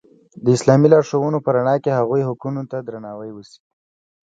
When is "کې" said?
1.83-1.91